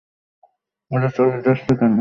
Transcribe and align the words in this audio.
ওরা 0.91 1.09
চলে 1.15 1.37
যাচ্ছে 1.37 1.71
কেন? 1.71 1.89